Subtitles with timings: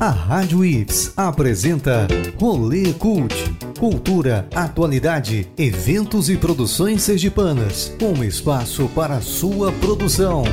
[0.00, 2.06] A Rádio Ips apresenta
[2.40, 3.34] Rolê Cult.
[3.78, 7.92] Cultura, atualidade, eventos e produções sergipanas.
[8.00, 10.44] Um espaço para sua produção.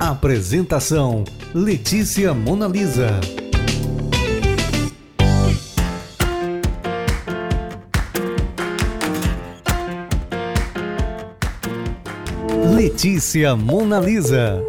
[0.00, 1.24] Apresentação:
[1.54, 3.20] Letícia Monalisa.
[12.74, 14.60] Letícia Monalisa.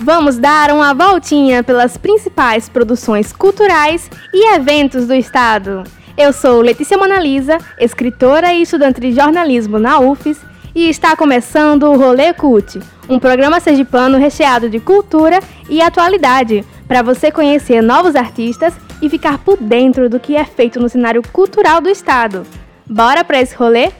[0.00, 5.82] Vamos dar uma voltinha pelas principais produções culturais e eventos do estado.
[6.16, 10.38] Eu sou Letícia Monalisa, escritora e estudante de jornalismo na UFES,
[10.72, 17.02] e está começando o Rolê Cult, um programa sergipano recheado de cultura e atualidade, para
[17.02, 21.80] você conhecer novos artistas e ficar por dentro do que é feito no cenário cultural
[21.80, 22.46] do estado.
[22.86, 23.90] Bora para esse rolê?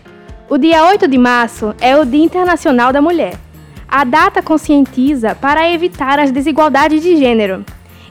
[0.48, 3.47] O dia 8 de março é o Dia Internacional da Mulher.
[3.90, 7.64] A data conscientiza para evitar as desigualdades de gênero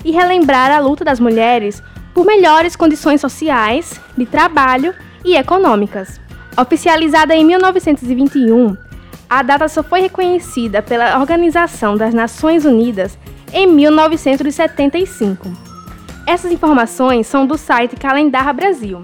[0.04, 1.84] e relembrar a luta das mulheres
[2.16, 4.92] por melhores condições sociais, de trabalho
[5.24, 6.20] e econômicas.
[6.60, 8.76] Oficializada em 1921,
[9.30, 13.16] a data só foi reconhecida pela Organização das Nações Unidas
[13.54, 15.48] em 1975.
[16.26, 19.00] Essas informações são do site Calendar Brasil.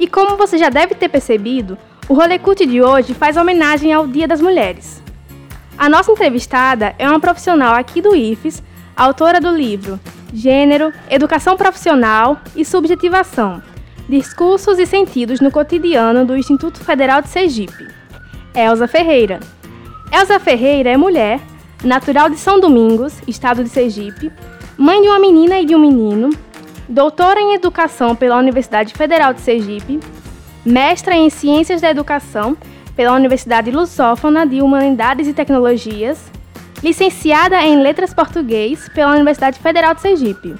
[0.00, 1.76] E como você já deve ter percebido,
[2.08, 5.01] o Rolecute de hoje faz homenagem ao Dia das Mulheres.
[5.76, 8.62] A nossa entrevistada é uma profissional aqui do IFES,
[8.96, 9.98] autora do livro
[10.32, 13.62] Gênero, Educação Profissional e Subjetivação:
[14.08, 17.88] Discursos e Sentidos no Cotidiano do Instituto Federal de Sergipe.
[18.54, 19.40] Elza Ferreira.
[20.12, 21.40] Elza Ferreira é mulher,
[21.82, 24.30] natural de São Domingos, estado de Sergipe,
[24.76, 26.30] mãe de uma menina e de um menino,
[26.88, 30.00] doutora em Educação pela Universidade Federal de Sergipe
[30.64, 32.56] mestra em Ciências da Educação
[32.94, 36.30] pela Universidade Lusófona de Humanidades e Tecnologias,
[36.82, 40.54] licenciada em Letras Português pela Universidade Federal de Sergipe.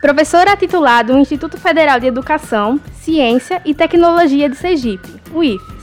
[0.00, 5.82] Professora titular do Instituto Federal de Educação, Ciência e Tecnologia de Sergipe, o IFES.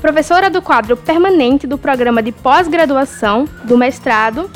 [0.00, 4.50] Professora do quadro permanente do Programa de Pós-Graduação do Mestrado,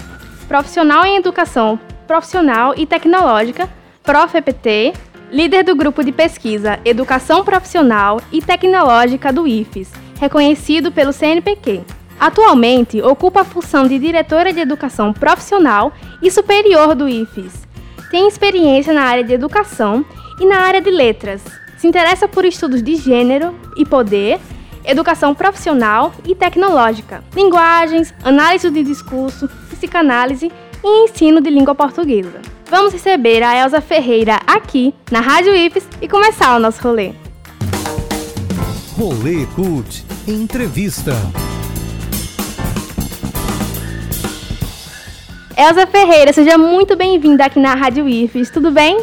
[0.47, 3.69] Profissional em Educação Profissional e Tecnológica,
[4.03, 4.94] ProfEPT,
[5.31, 11.82] líder do grupo de pesquisa Educação Profissional e Tecnológica do IFES, reconhecido pelo CNPq.
[12.18, 17.66] Atualmente, ocupa a função de diretora de Educação Profissional e Superior do IFES.
[18.10, 20.04] Tem experiência na área de educação
[20.40, 21.42] e na área de letras.
[21.76, 24.40] Se interessa por estudos de gênero e poder,
[24.84, 30.50] educação profissional e tecnológica, linguagens, análise de discurso, psicanálise
[30.82, 32.40] e ensino de língua portuguesa.
[32.68, 37.12] Vamos receber a Elza Ferreira aqui na Rádio IFES e começar o nosso rolê.
[38.96, 41.12] Rolê Cult Entrevista.
[45.56, 49.00] Elza Ferreira, seja muito bem-vinda aqui na Rádio IFES, tudo bem?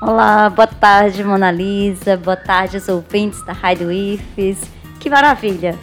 [0.00, 4.58] Olá, boa tarde, Mona Lisa, boa tarde aos ouvintes da Rádio IFES.
[5.00, 5.76] Que maravilha,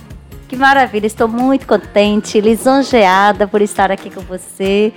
[0.48, 4.94] que maravilha, estou muito contente, lisonjeada por estar aqui com você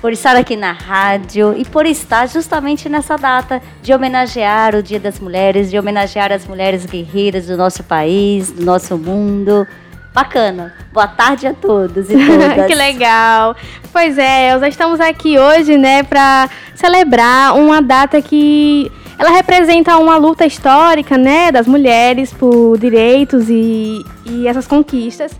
[0.00, 5.00] por estar aqui na rádio e por estar justamente nessa data de homenagear o Dia
[5.00, 9.66] das Mulheres, de homenagear as mulheres guerreiras do nosso país, do nosso mundo.
[10.14, 10.74] Bacana.
[10.92, 12.66] Boa tarde a todos e todas.
[12.66, 13.54] que legal.
[13.92, 20.16] Pois é, nós estamos aqui hoje, né, para celebrar uma data que ela representa uma
[20.16, 25.32] luta histórica, né, das mulheres por direitos e, e essas conquistas.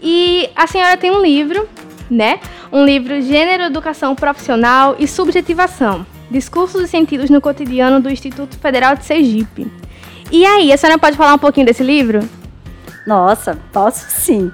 [0.00, 1.68] E a senhora tem um livro
[2.10, 2.40] né?
[2.72, 6.06] Um livro Gênero, Educação Profissional e Subjetivação.
[6.30, 9.70] Discursos e Sentidos no Cotidiano do Instituto Federal de Sergipe.
[10.30, 12.20] E aí, a senhora pode falar um pouquinho desse livro?
[13.06, 14.50] Nossa, posso sim.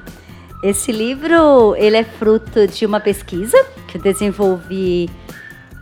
[0.63, 3.57] Esse livro, ele é fruto de uma pesquisa
[3.89, 5.11] que eu desenvolvi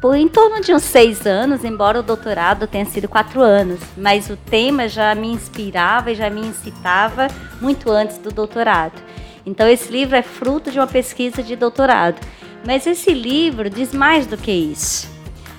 [0.00, 3.80] por em torno de uns seis anos, embora o doutorado tenha sido quatro anos.
[3.96, 7.28] Mas o tema já me inspirava e já me incitava
[7.60, 8.94] muito antes do doutorado.
[9.44, 12.20] Então, esse livro é fruto de uma pesquisa de doutorado.
[12.66, 15.08] Mas esse livro diz mais do que isso.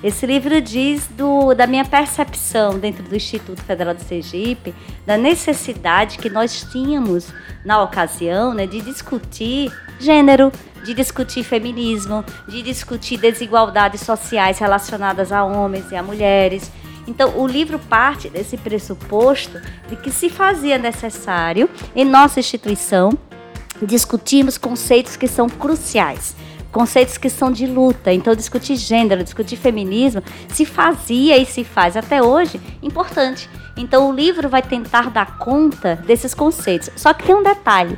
[0.03, 4.73] Esse livro diz do, da minha percepção dentro do Instituto Federal de Sergipe,
[5.05, 7.27] da necessidade que nós tínhamos
[7.63, 10.51] na ocasião né, de discutir gênero,
[10.83, 16.71] de discutir feminismo, de discutir desigualdades sociais relacionadas a homens e a mulheres.
[17.07, 23.11] Então, o livro parte desse pressuposto de que se fazia necessário em nossa instituição
[23.85, 26.35] discutirmos conceitos que são cruciais
[26.71, 28.11] conceitos que são de luta.
[28.11, 33.49] Então, discutir gênero, discutir feminismo, se fazia e se faz até hoje importante.
[33.77, 36.89] Então, o livro vai tentar dar conta desses conceitos.
[36.95, 37.97] Só que tem um detalhe: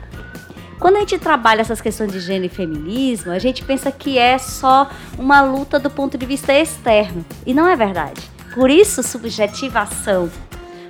[0.80, 4.38] Quando a gente trabalha essas questões de gênero e feminismo, a gente pensa que é
[4.38, 7.26] só uma luta do ponto de vista externo.
[7.46, 8.22] E não é verdade.
[8.54, 10.30] Por isso, subjetivação.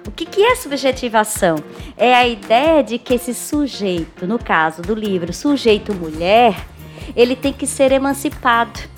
[0.05, 1.55] O que, que é subjetivação?
[1.97, 6.65] É a ideia de que esse sujeito, no caso do livro, sujeito mulher,
[7.15, 8.93] ele tem que ser emancipado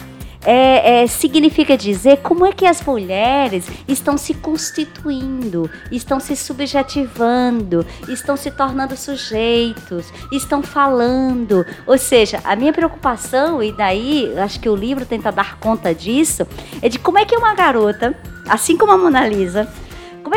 [0.45, 7.85] é, é, significa dizer como é que as mulheres estão se constituindo, estão se subjetivando,
[8.07, 11.65] estão se tornando sujeitos, estão falando.
[11.87, 16.47] Ou seja, a minha preocupação, e daí acho que o livro tenta dar conta disso,
[16.81, 18.15] é de como é que uma garota,
[18.47, 19.67] assim como a Mona Lisa,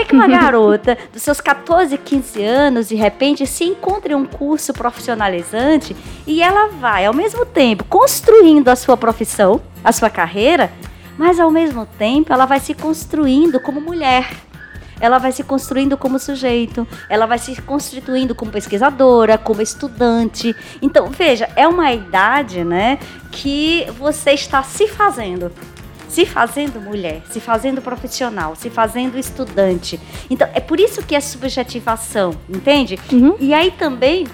[0.04, 4.16] como é que uma garota dos seus 14, 15 anos, de repente, se encontra em
[4.16, 5.96] um curso profissionalizante
[6.26, 10.70] e ela vai, ao mesmo tempo, construindo a sua profissão, a sua carreira,
[11.16, 14.30] mas ao mesmo tempo ela vai se construindo como mulher.
[15.00, 20.54] Ela vai se construindo como sujeito, ela vai se constituindo como pesquisadora, como estudante.
[20.82, 22.98] Então, veja, é uma idade, né,
[23.30, 25.52] que você está se fazendo
[26.08, 30.00] se fazendo mulher, se fazendo profissional, se fazendo estudante.
[30.28, 32.98] Então, é por isso que é subjetivação, entende?
[33.12, 33.36] Uhum.
[33.38, 34.26] E aí também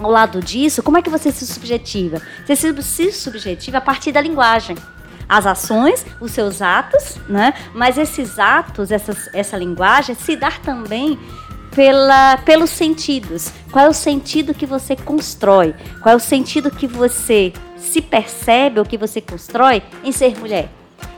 [0.00, 2.20] ao lado disso, como é que você se subjetiva?
[2.46, 4.76] Você se subjetiva a partir da linguagem.
[5.28, 7.54] As ações, os seus atos, né?
[7.72, 11.18] Mas esses atos, essas, essa linguagem, se dar também
[11.74, 13.50] pela, pelos sentidos.
[13.70, 15.74] Qual é o sentido que você constrói?
[16.02, 20.68] Qual é o sentido que você se percebe ou que você constrói em ser mulher?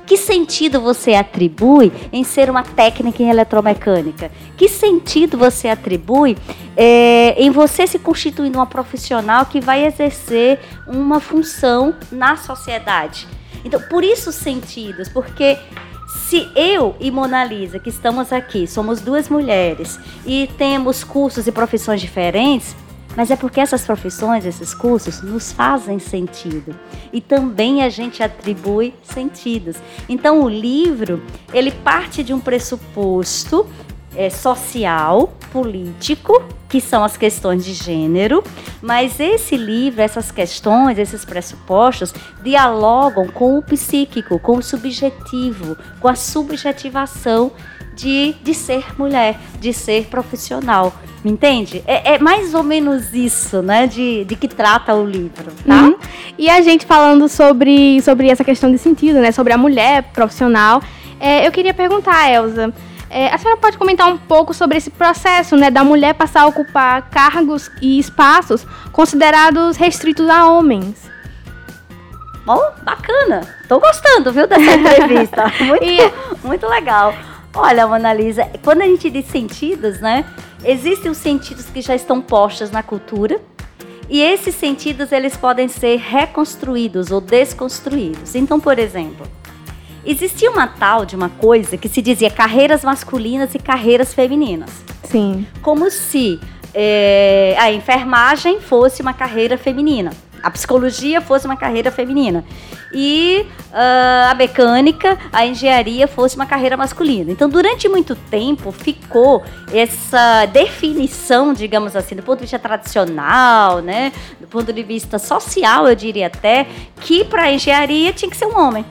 [0.07, 4.31] Que sentido você atribui em ser uma técnica em eletromecânica?
[4.57, 6.39] Que sentido você atribui
[6.77, 13.27] é, em você se constituindo uma profissional que vai exercer uma função na sociedade?
[13.65, 15.59] Então, por isso sentidos, porque
[16.29, 21.53] se eu e Mona Lisa, que estamos aqui, somos duas mulheres e temos cursos e
[21.53, 22.77] profissões diferentes,
[23.17, 26.79] mas é porque essas profissões, esses cursos, nos fazem sentido.
[27.13, 29.77] E também a gente atribui sentidos.
[30.09, 31.23] Então o livro,
[31.53, 33.67] ele parte de um pressuposto
[34.15, 38.43] é, social, político, que são as questões de gênero,
[38.83, 42.13] mas esse livro, essas questões, esses pressupostos,
[42.43, 47.53] dialogam com o psíquico, com o subjetivo, com a subjetivação
[47.97, 50.93] de, de ser mulher, de ser profissional.
[51.25, 51.83] Me entende?
[51.87, 53.87] É, é, mais ou menos isso, né?
[53.87, 55.83] De, de que trata o livro, tá?
[55.83, 55.97] Uhum.
[56.39, 59.33] E a gente falando sobre, sobre essa questão de sentido, né?
[59.33, 60.81] Sobre a mulher profissional.
[61.19, 62.73] É, eu queria perguntar, Elza.
[63.09, 66.47] É, a senhora pode comentar um pouco sobre esse processo, né, da mulher passar a
[66.47, 71.09] ocupar cargos e espaços considerados restritos a homens?
[72.45, 73.43] Bom, bacana.
[73.69, 75.53] Tô gostando, viu, dessa entrevista.
[75.65, 75.99] muito, e...
[76.47, 77.15] muito legal.
[77.59, 80.27] Olha, Mona Lisa, quando a gente diz sentidos, né?
[80.63, 83.41] Existem os sentidos que já estão postos na cultura.
[84.11, 88.35] E esses sentidos eles podem ser reconstruídos ou desconstruídos.
[88.35, 89.27] Então, por exemplo,
[90.05, 94.71] existia uma tal de uma coisa que se dizia carreiras masculinas e carreiras femininas.
[95.05, 95.47] Sim.
[95.63, 96.39] Como se
[96.75, 100.13] é, a enfermagem fosse uma carreira feminina
[100.47, 102.45] a psicologia fosse uma carreira feminina
[102.95, 107.33] e uh, a mecânica, a engenharia fosse uma carreira masculina.
[107.33, 114.13] Então, durante muito tempo ficou essa definição, digamos assim, do ponto de vista tradicional, né,
[114.41, 116.65] do ponto de vista social, eu diria até,
[117.01, 118.87] que para a engenharia tinha que ser um homem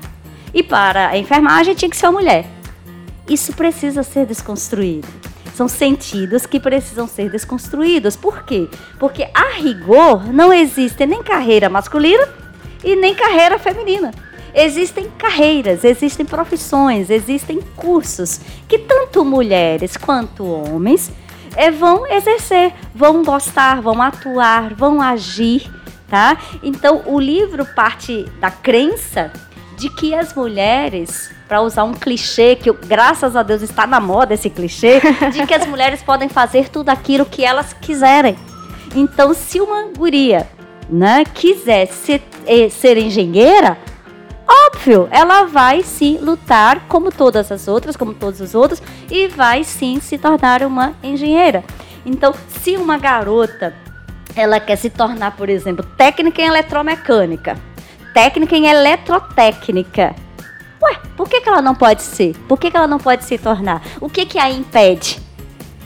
[0.54, 2.46] e para a enfermagem tinha que ser uma mulher.
[3.30, 5.08] Isso precisa ser desconstruído.
[5.56, 8.18] São sentidos que precisam ser desconstruídos.
[8.18, 8.68] Por quê?
[9.00, 12.28] Porque a rigor não existe nem carreira masculina
[12.84, 14.12] e nem carreira feminina.
[14.54, 21.10] Existem carreiras, existem profissões, existem cursos que tanto mulheres quanto homens
[21.56, 25.72] é, vão exercer, vão gostar, vão atuar, vão agir,
[26.10, 26.38] tá?
[26.62, 29.32] Então o livro parte da crença
[29.78, 34.34] de que as mulheres para usar um clichê que graças a Deus está na moda
[34.34, 35.00] esse clichê
[35.32, 38.36] de que as mulheres podem fazer tudo aquilo que elas quiserem.
[38.96, 40.48] Então, se uma guria,
[40.90, 43.78] né, quiser ser, eh, ser engenheira,
[44.48, 49.64] óbvio, ela vai sim lutar como todas as outras, como todos os outros e vai
[49.64, 51.64] sim se tornar uma engenheira.
[52.06, 53.74] Então, se uma garota
[54.36, 57.58] ela quer se tornar, por exemplo, técnica em eletromecânica,
[58.16, 60.16] técnica em eletrotécnica,
[60.82, 62.34] Ué, por que, que ela não pode ser?
[62.48, 63.82] Por que, que ela não pode se tornar?
[64.00, 65.20] O que, que a impede?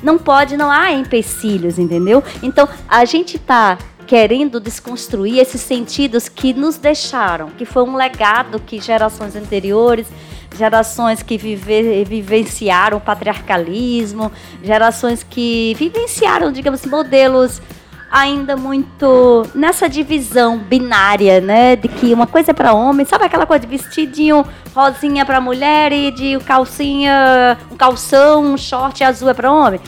[0.04, 2.24] Não pode, não há empecilhos, entendeu?
[2.44, 8.60] Então, a gente está querendo desconstruir esses sentidos que nos deixaram, que foi um legado
[8.60, 10.08] que gerações anteriores,
[10.56, 14.32] gerações que vive, vivenciaram o patriarcalismo,
[14.64, 17.62] gerações que vivenciaram, digamos, modelos
[18.12, 21.76] ainda muito nessa divisão binária, né?
[21.76, 25.92] De que uma coisa é para homem, sabe aquela coisa de vestidinho rosinha para mulher
[25.92, 29.80] e de calcinha, um calção, um short azul é para homem?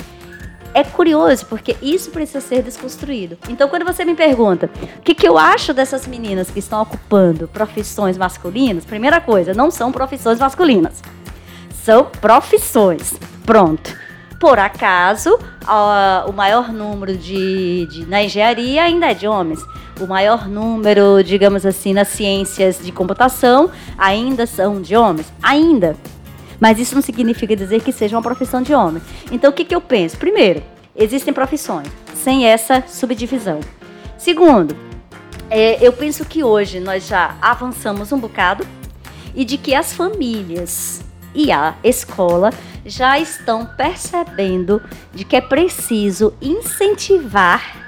[0.73, 3.37] É curioso, porque isso precisa ser desconstruído.
[3.49, 7.47] Então, quando você me pergunta o que, que eu acho dessas meninas que estão ocupando
[7.47, 11.01] profissões masculinas, primeira coisa, não são profissões masculinas.
[11.83, 13.15] São profissões.
[13.45, 14.01] Pronto
[14.41, 15.37] por acaso,
[16.27, 19.63] o maior número de, de, na engenharia ainda é de homens.
[19.99, 25.31] O maior número, digamos assim, nas ciências de computação ainda são de homens.
[25.43, 25.95] Ainda.
[26.59, 28.99] Mas isso não significa dizer que seja uma profissão de homem.
[29.31, 30.17] Então, o que, que eu penso?
[30.17, 30.63] Primeiro,
[30.95, 33.59] existem profissões sem essa subdivisão.
[34.17, 34.75] Segundo,
[35.51, 38.65] é, eu penso que hoje nós já avançamos um bocado
[39.35, 42.51] e de que as famílias e a escola
[42.85, 44.81] já estão percebendo
[45.13, 47.81] de que é preciso incentivar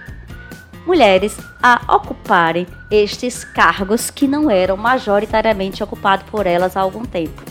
[0.85, 7.41] mulheres a ocuparem estes cargos que não eram majoritariamente ocupados por elas há algum tempo.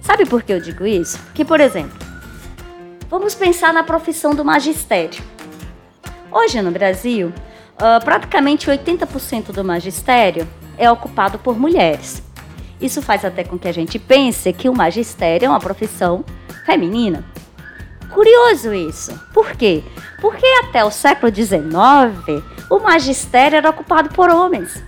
[0.00, 1.18] Sabe por que eu digo isso?
[1.34, 1.98] Que, por exemplo,
[3.08, 5.22] vamos pensar na profissão do magistério.
[6.30, 7.32] Hoje no Brasil,
[7.76, 12.22] uh, praticamente 80% do magistério é ocupado por mulheres.
[12.80, 16.24] Isso faz até com que a gente pense que o magistério é uma profissão
[16.64, 17.24] feminina.
[18.10, 19.18] Curioso isso.
[19.32, 19.82] Por quê?
[20.20, 24.82] Porque até o século XIX, o magistério era ocupado por homens.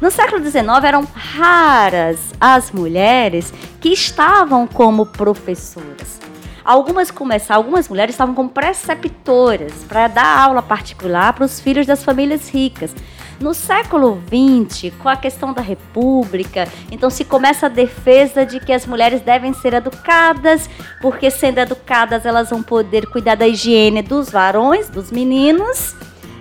[0.00, 6.20] No século XIX eram raras as mulheres que estavam como professoras.
[6.62, 12.02] Algumas começaram, algumas mulheres estavam como preceptoras para dar aula particular para os filhos das
[12.02, 12.94] famílias ricas.
[13.38, 18.72] No século XX, com a questão da república, então se começa a defesa de que
[18.72, 20.70] as mulheres devem ser educadas,
[21.02, 25.94] porque sendo educadas elas vão poder cuidar da higiene dos varões, dos meninos.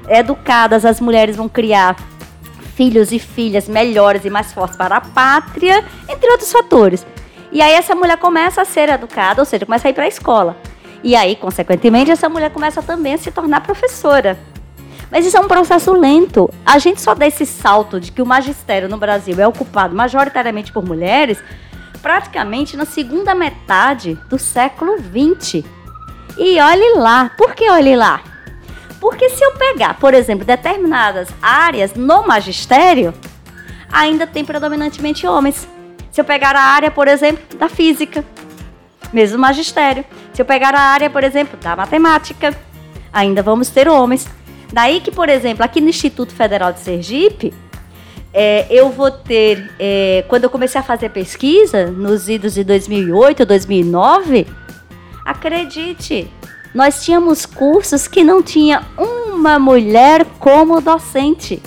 [0.08, 1.98] Educadas, as mulheres vão criar
[2.76, 7.06] filhos e filhas melhores e mais fortes para a pátria, entre outros fatores.
[7.52, 10.08] E aí essa mulher começa a ser educada, ou seja, começa a ir para a
[10.08, 10.56] escola.
[11.04, 14.38] E aí, consequentemente, essa mulher começa também a se tornar professora.
[15.12, 16.50] Mas isso é um processo lento.
[16.66, 20.72] A gente só dá esse salto de que o magistério no Brasil é ocupado majoritariamente
[20.72, 21.42] por mulheres
[22.02, 25.66] praticamente na segunda metade do século XX.
[26.38, 27.32] E olhe lá.
[27.36, 28.22] Por que olhe lá?
[29.00, 33.14] Porque se eu pegar, por exemplo, determinadas áreas no magistério,
[33.92, 35.68] ainda tem predominantemente homens.
[36.12, 38.24] Se eu pegar a área, por exemplo, da física,
[39.12, 40.06] mesmo magistério.
[40.34, 42.56] Se eu pegar a área, por exemplo, da matemática,
[43.12, 44.28] ainda vamos ter homens.
[44.76, 47.54] Daí que, por exemplo, aqui no Instituto Federal de Sergipe,
[48.34, 53.46] é, eu vou ter, é, quando eu comecei a fazer pesquisa, nos idos de 2008,
[53.46, 54.46] 2009,
[55.24, 56.30] acredite,
[56.74, 61.64] nós tínhamos cursos que não tinha uma mulher como docente.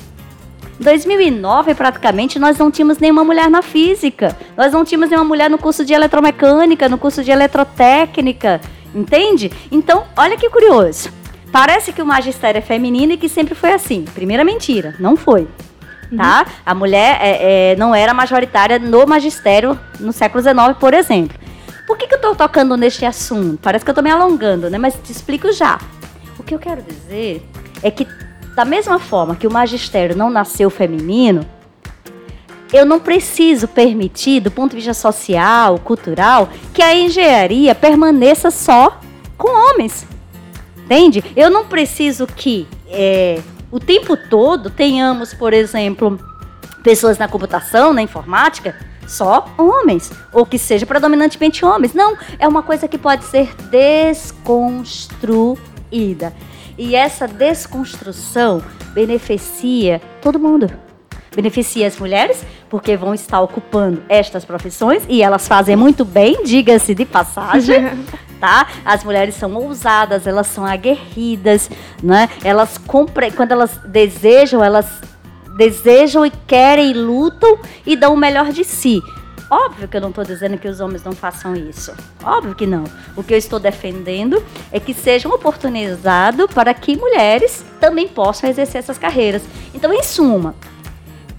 [0.78, 4.36] Em 2009, praticamente, nós não tínhamos nenhuma mulher na física.
[4.54, 8.60] Nós não tínhamos nenhuma mulher no curso de eletromecânica, no curso de eletrotécnica.
[8.94, 9.50] Entende?
[9.72, 11.16] Então, olha que curioso.
[11.52, 14.04] Parece que o magistério é feminino e que sempre foi assim.
[14.14, 15.48] Primeira mentira, não foi.
[16.16, 16.44] Tá?
[16.46, 16.52] Uhum.
[16.64, 21.38] A mulher é, é, não era majoritária no magistério no século XIX, por exemplo.
[21.86, 23.58] Por que, que eu estou tocando neste assunto?
[23.62, 24.78] Parece que eu estou me alongando, né?
[24.78, 25.78] Mas te explico já.
[26.38, 27.46] O que eu quero dizer
[27.82, 28.06] é que,
[28.54, 31.46] da mesma forma que o magistério não nasceu feminino,
[32.72, 39.00] eu não preciso permitir, do ponto de vista social, cultural, que a engenharia permaneça só
[39.36, 40.06] com homens.
[40.88, 41.22] Entende?
[41.36, 46.18] Eu não preciso que é, o tempo todo tenhamos, por exemplo,
[46.82, 48.74] pessoas na computação, na informática,
[49.06, 51.92] só homens, ou que seja predominantemente homens.
[51.92, 56.32] Não, é uma coisa que pode ser desconstruída.
[56.78, 58.62] E essa desconstrução
[58.94, 60.70] beneficia todo mundo.
[61.36, 66.94] Beneficia as mulheres, porque vão estar ocupando estas profissões e elas fazem muito bem, diga-se
[66.94, 67.90] de passagem.
[68.40, 68.66] tá?
[68.84, 71.70] As mulheres são ousadas, elas são aguerridas,
[72.02, 72.28] né?
[72.42, 73.30] Elas compre...
[73.30, 74.86] quando elas desejam, elas
[75.56, 79.02] desejam e querem e lutam e dão o melhor de si.
[79.50, 81.94] Óbvio que eu não estou dizendo que os homens não façam isso.
[82.22, 82.84] Óbvio que não.
[83.16, 88.80] O que eu estou defendendo é que sejam oportunizados para que mulheres também possam exercer
[88.80, 89.42] essas carreiras.
[89.74, 90.54] Então, em suma,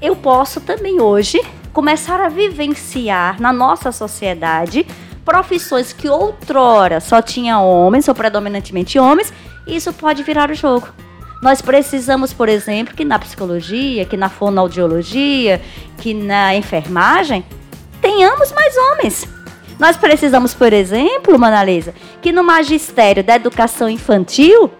[0.01, 1.39] eu posso também hoje
[1.71, 4.87] começar a vivenciar na nossa sociedade
[5.29, 9.31] profissões que outrora só tinha homens, ou predominantemente homens,
[9.67, 10.87] isso pode virar o jogo.
[11.39, 15.61] Nós precisamos, por exemplo, que na psicologia, que na fonoaudiologia,
[15.99, 17.45] que na enfermagem,
[18.01, 19.27] tenhamos mais homens.
[19.77, 21.93] Nós precisamos, por exemplo, Manalisa,
[22.23, 24.71] que no magistério da educação infantil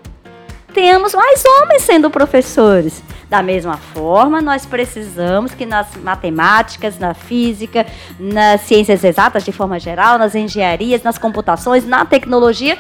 [0.74, 3.04] tenhamos mais homens sendo professores.
[3.30, 7.86] Da mesma forma, nós precisamos que nas matemáticas, na física,
[8.20, 12.76] nas ciências exatas de forma geral, nas engenharias, nas computações, na tecnologia,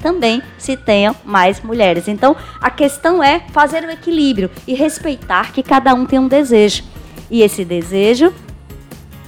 [0.00, 2.06] também se tenham mais mulheres.
[2.06, 6.84] Então, a questão é fazer o equilíbrio e respeitar que cada um tem um desejo.
[7.28, 8.32] E esse desejo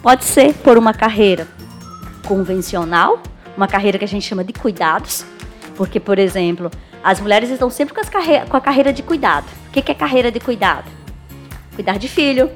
[0.01, 1.49] pode ser por uma carreira
[2.25, 3.21] convencional,
[3.57, 5.25] uma carreira que a gente chama de cuidados,
[5.75, 6.71] porque, por exemplo,
[7.03, 9.60] as mulheres estão sempre com, carre com a carreira de cuidado.
[9.71, 10.91] O que, que é carreira de cuidado?
[11.77, 12.51] Cuidar de filho,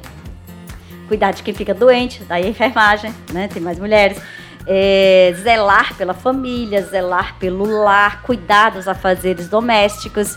[1.06, 3.46] cuidar de quem fica doente, daí a enfermagem, né?
[3.46, 4.20] Tem mais mulheres.
[4.66, 10.36] É, zelar pela família, zelar pelo lar, cuidar dos afazeres domésticos.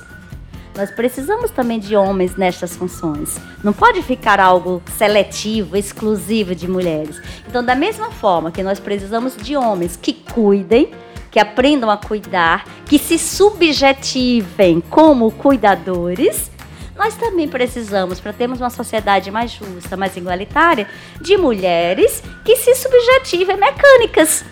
[0.75, 3.39] Nós precisamos também de homens nestas funções.
[3.63, 7.19] Não pode ficar algo seletivo, exclusivo de mulheres.
[7.47, 10.91] Então, da mesma forma que nós precisamos de homens que cuidem,
[11.31, 16.51] que aprendam a cuidar, que se subjetivem como cuidadores,
[16.97, 20.87] nós também precisamos, para termos uma sociedade mais justa, mais igualitária,
[21.21, 24.43] de mulheres que se subjetivem mecânicas,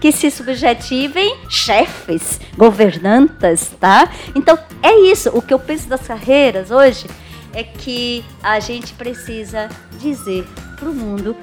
[0.00, 4.10] que se subjetivem chefes, governantas, tá?
[4.34, 5.30] Então, é isso.
[5.30, 7.06] O que eu penso das carreiras hoje
[7.54, 9.68] é que a gente precisa
[9.98, 10.46] dizer
[10.76, 11.34] para o mundo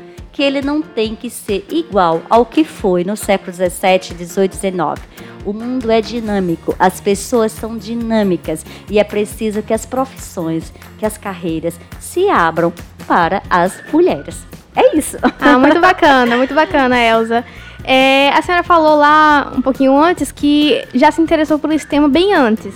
[0.41, 4.99] que ele não tem que ser igual ao que foi no século 17, 18, 19.
[5.45, 11.05] O mundo é dinâmico, as pessoas são dinâmicas e é preciso que as profissões, que
[11.05, 12.73] as carreiras se abram
[13.07, 14.43] para as mulheres.
[14.75, 15.15] É isso.
[15.39, 17.45] Ah, muito bacana, muito bacana, Elza.
[17.83, 22.09] É, a senhora falou lá um pouquinho antes que já se interessou por esse tema
[22.09, 22.73] bem antes.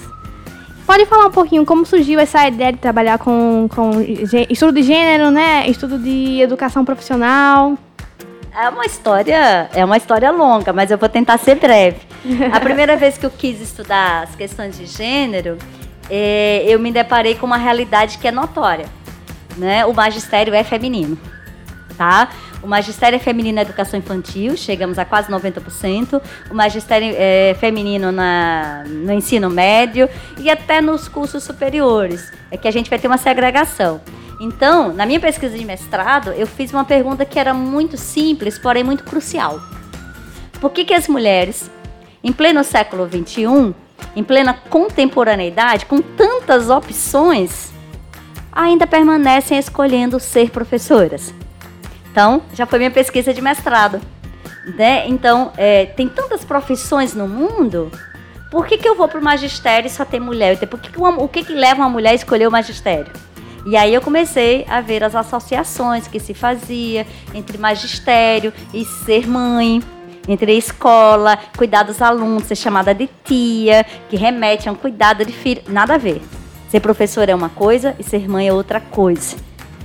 [0.85, 3.91] Pode falar um pouquinho como surgiu essa ideia de trabalhar com, com
[4.49, 5.67] estudo de gênero, né?
[5.67, 7.75] Estudo de educação profissional.
[8.57, 11.97] É uma história, é uma história longa, mas eu vou tentar ser breve.
[12.53, 15.57] A primeira vez que eu quis estudar as questões de gênero,
[16.09, 18.85] é, eu me deparei com uma realidade que é notória,
[19.57, 19.85] né?
[19.85, 21.17] O magistério é feminino,
[21.97, 22.29] tá?
[22.61, 26.21] O magistério é feminino na educação infantil, chegamos a quase 90%.
[26.49, 32.31] O magistério é feminino na, no ensino médio e até nos cursos superiores.
[32.51, 34.01] É que a gente vai ter uma segregação.
[34.39, 38.83] Então, na minha pesquisa de mestrado, eu fiz uma pergunta que era muito simples, porém
[38.83, 39.59] muito crucial.
[40.59, 41.69] Por que, que as mulheres,
[42.23, 43.73] em pleno século XXI,
[44.15, 47.71] em plena contemporaneidade, com tantas opções,
[48.51, 51.33] ainda permanecem escolhendo ser professoras?
[52.15, 53.99] Então, já foi minha pesquisa de mestrado.
[54.77, 55.05] Né?
[55.05, 57.91] Então, é, tem tantas profissões no mundo,
[58.49, 60.57] por que, que eu vou para o magistério e só tem mulher?
[60.65, 63.11] Por que que uma, o que, que leva uma mulher a escolher o magistério?
[63.65, 69.27] E aí eu comecei a ver as associações que se fazia entre magistério e ser
[69.27, 69.83] mãe,
[70.25, 75.25] entre a escola, cuidar dos alunos, ser chamada de tia, que remete a um cuidado
[75.25, 75.63] de filho.
[75.67, 76.21] Nada a ver.
[76.69, 79.35] Ser professor é uma coisa e ser mãe é outra coisa.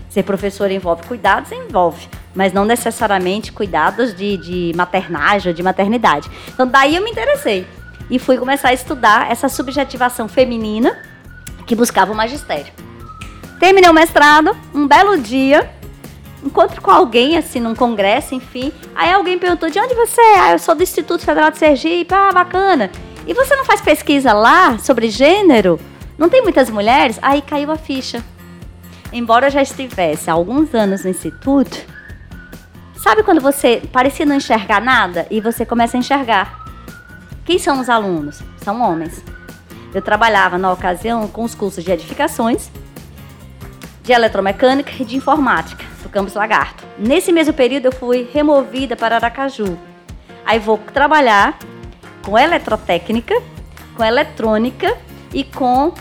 [0.08, 6.30] Ser professor envolve cuidados, envolve mas não necessariamente cuidados de, de maternagem ou de maternidade.
[6.48, 7.66] Então, daí eu me interessei
[8.10, 10.96] e fui começar a estudar essa subjetivação feminina
[11.66, 12.72] que buscava o magistério.
[13.58, 15.70] Terminei o mestrado, um belo dia,
[16.42, 18.72] encontro com alguém, assim, num congresso, enfim.
[18.94, 20.40] Aí alguém perguntou: de onde você é?
[20.40, 22.12] Ah, eu sou do Instituto Federal de Sergipe.
[22.12, 22.90] Ah, bacana.
[23.26, 25.78] E você não faz pesquisa lá sobre gênero?
[26.16, 27.18] Não tem muitas mulheres?
[27.22, 28.24] Aí caiu a ficha.
[29.12, 31.78] Embora eu já estivesse há alguns anos no Instituto,
[33.02, 36.60] Sabe quando você parecia não enxergar nada e você começa a enxergar?
[37.46, 38.42] Quem são os alunos?
[38.58, 39.24] São homens.
[39.94, 42.70] Eu trabalhava na ocasião com os cursos de edificações,
[44.02, 46.84] de eletromecânica e de informática do Campus Lagarto.
[46.98, 49.78] Nesse mesmo período eu fui removida para Aracaju.
[50.44, 51.58] Aí vou trabalhar
[52.22, 53.34] com eletrotécnica,
[53.96, 54.94] com eletrônica
[55.32, 55.94] e com uh,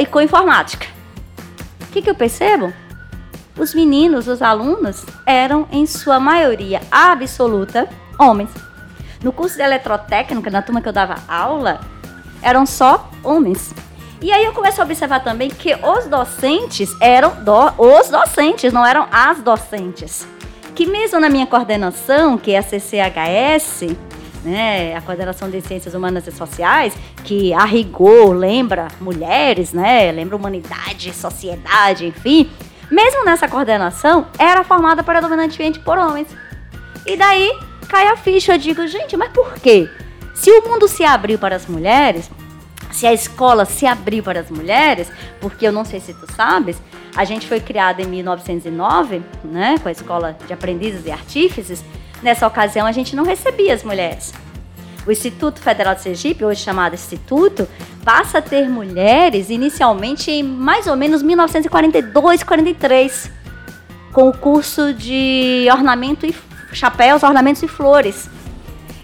[0.00, 0.88] e com informática.
[1.82, 2.72] O que, que eu percebo?
[3.58, 8.50] Os meninos, os alunos, eram em sua maioria absoluta homens.
[9.22, 11.80] No curso de eletrotécnica, na turma que eu dava aula,
[12.40, 13.74] eram só homens.
[14.20, 18.84] E aí eu comecei a observar também que os docentes eram do, os docentes, não
[18.84, 20.26] eram as docentes.
[20.74, 23.96] Que mesmo na minha coordenação, que é a CCHS,
[24.44, 26.94] né, a coordenação de ciências humanas e sociais,
[27.24, 32.50] que a rigor lembra mulheres, né, lembra humanidade, sociedade, enfim,
[32.90, 36.28] mesmo nessa coordenação, era formada predominantemente por homens.
[37.06, 37.50] E daí
[37.88, 39.88] cai a ficha, eu digo, gente, mas por quê?
[40.34, 42.30] Se o mundo se abriu para as mulheres,
[42.90, 46.80] se a escola se abriu para as mulheres, porque eu não sei se tu sabes,
[47.16, 51.84] a gente foi criada em 1909, né, com a escola de aprendizes e artífices.
[52.22, 54.32] Nessa ocasião a gente não recebia as mulheres.
[55.08, 57.66] O Instituto Federal de Sergipe, hoje chamado Instituto,
[58.04, 63.30] passa a ter mulheres inicialmente em mais ou menos 1942, 43,
[64.12, 66.34] com o curso de ornamento e
[66.74, 68.28] chapéus, ornamentos e flores.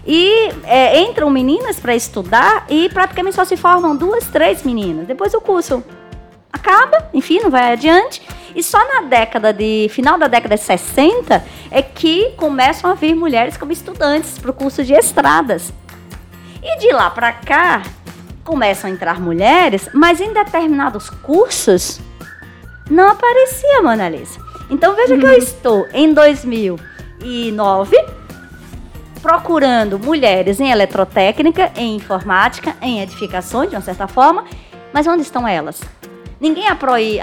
[0.05, 5.07] E é, entram meninas para estudar e praticamente só se formam duas, três meninas.
[5.07, 5.83] Depois o curso
[6.53, 8.21] acaba, enfim, não vai adiante.
[8.55, 13.15] E só na década de final da década de 60 é que começam a vir
[13.15, 15.73] mulheres como estudantes para o curso de estradas.
[16.67, 17.83] E de lá para cá
[18.43, 22.01] começam a entrar mulheres, mas em determinados cursos
[22.89, 24.39] não aparecia Mona Lisa.
[24.67, 25.37] Então veja que eu uhum.
[25.37, 27.95] estou em 2009
[29.21, 34.45] procurando mulheres em eletrotécnica, em informática, em edificações, de uma certa forma,
[34.91, 35.81] mas onde estão elas?
[36.39, 36.65] Ninguém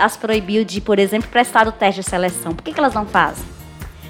[0.01, 2.55] as proibiu de, por exemplo, prestar o teste de seleção.
[2.55, 3.45] Por que, que elas não fazem?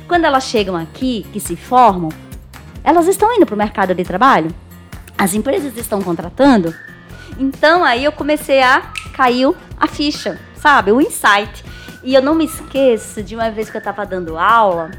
[0.06, 2.10] Quando elas chegam aqui, que se formam,
[2.84, 4.54] elas estão indo para o mercado de trabalho?
[5.16, 6.74] As empresas estão contratando?
[7.38, 10.90] Então aí eu comecei a caiu a ficha, sabe?
[10.92, 11.64] O insight.
[12.02, 14.90] E eu não me esqueço de uma vez que eu estava dando aula,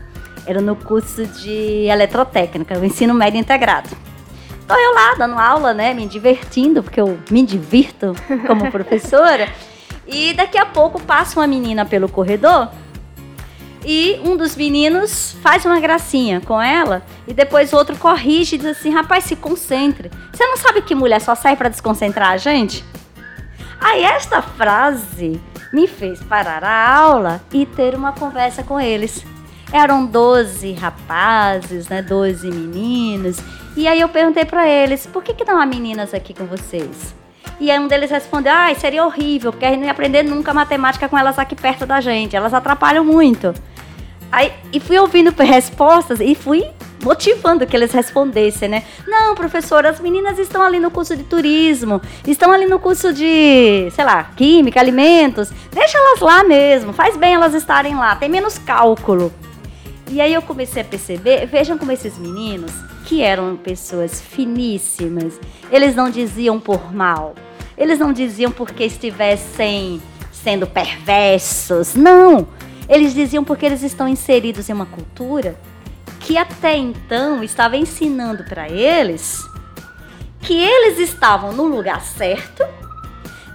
[0.45, 3.89] era no curso de eletrotécnica, o ensino médio integrado.
[4.59, 8.15] Estou eu lá dando aula, né, me divertindo, porque eu me divirto
[8.47, 9.49] como professora.
[10.07, 12.69] E daqui a pouco passa uma menina pelo corredor
[13.85, 18.57] e um dos meninos faz uma gracinha com ela e depois o outro corrige e
[18.57, 20.09] diz assim: rapaz, se concentre.
[20.31, 22.83] Você não sabe que mulher só serve para desconcentrar a gente?
[23.79, 25.39] Aí esta frase
[25.73, 29.25] me fez parar a aula e ter uma conversa com eles.
[29.71, 33.37] Eram 12 rapazes, né, 12 meninos.
[33.75, 37.13] E aí eu perguntei para eles: por que, que não há meninas aqui com vocês?
[37.59, 40.53] E aí um deles respondeu: ah, seria horrível, porque a gente não ia aprender nunca
[40.53, 42.35] matemática com elas aqui perto da gente.
[42.35, 43.53] Elas atrapalham muito.
[44.33, 46.65] Aí, e fui ouvindo respostas e fui
[47.03, 48.83] motivando que eles respondessem, né?
[49.07, 53.91] Não, professora, as meninas estão ali no curso de turismo, estão ali no curso de,
[53.91, 55.51] sei lá, química, alimentos.
[55.71, 59.31] Deixa elas lá mesmo, faz bem elas estarem lá, tem menos cálculo.
[60.09, 62.71] E aí eu comecei a perceber, vejam como esses meninos,
[63.05, 65.39] que eram pessoas finíssimas,
[65.71, 67.35] eles não diziam por mal,
[67.77, 72.47] eles não diziam porque estivessem sendo perversos, não.
[72.87, 75.55] Eles diziam porque eles estão inseridos em uma cultura
[76.19, 79.43] que até então estava ensinando para eles
[80.43, 82.63] que eles estavam no lugar certo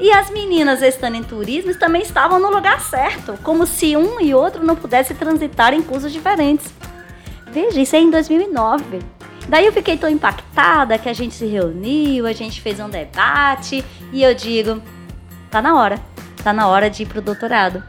[0.01, 4.35] e as meninas estando em turismo também estavam no lugar certo, como se um e
[4.35, 6.73] outro não pudessem transitar em cursos diferentes.
[7.51, 9.01] Veja, isso é em 2009.
[9.49, 13.85] Daí eu fiquei tão impactada que a gente se reuniu, a gente fez um debate
[14.13, 14.81] e eu digo,
[15.51, 15.99] tá na hora,
[16.45, 17.83] tá na hora de ir pro doutorado.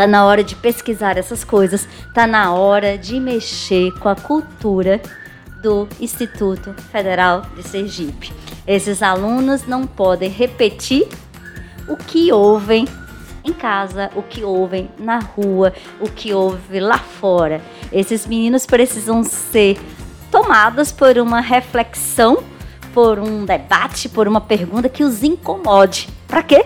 [0.00, 4.98] Tá na hora de pesquisar essas coisas, tá na hora de mexer com a cultura
[5.62, 8.32] do Instituto Federal de Sergipe.
[8.66, 11.06] Esses alunos não podem repetir
[11.86, 12.88] o que ouvem
[13.44, 17.60] em casa, o que ouvem na rua, o que ouvem lá fora.
[17.92, 19.78] Esses meninos precisam ser
[20.30, 22.42] tomados por uma reflexão,
[22.94, 26.08] por um debate, por uma pergunta que os incomode.
[26.26, 26.64] Para quê?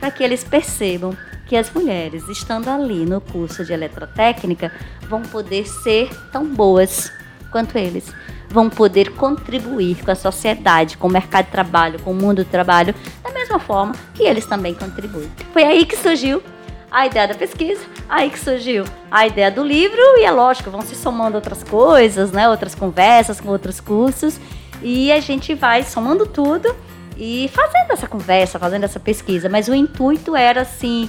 [0.00, 1.14] Para que eles percebam
[1.54, 4.72] que as mulheres, estando ali no curso de eletrotécnica,
[5.08, 7.12] vão poder ser tão boas
[7.52, 8.12] quanto eles.
[8.48, 12.50] Vão poder contribuir com a sociedade, com o mercado de trabalho, com o mundo do
[12.50, 15.30] trabalho, da mesma forma que eles também contribuem.
[15.52, 16.42] Foi aí que surgiu
[16.90, 20.82] a ideia da pesquisa, aí que surgiu a ideia do livro, e é lógico, vão
[20.82, 22.48] se somando outras coisas, né?
[22.48, 24.40] Outras conversas com outros cursos,
[24.82, 26.74] e a gente vai somando tudo
[27.16, 29.48] e fazendo essa conversa, fazendo essa pesquisa.
[29.48, 31.08] Mas o intuito era assim